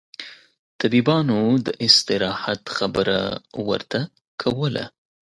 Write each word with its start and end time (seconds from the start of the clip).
طبيبانو 0.81 1.37
داستراحت 1.65 2.61
خبره 2.77 3.21
ورته 3.67 3.99
کوله. 4.41 4.85